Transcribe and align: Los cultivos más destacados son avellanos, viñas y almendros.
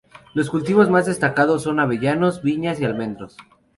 Los 0.33 0.49
cultivos 0.49 0.89
más 0.89 1.05
destacados 1.05 1.61
son 1.61 1.79
avellanos, 1.79 2.41
viñas 2.41 2.79
y 2.81 2.85
almendros. 2.85 3.37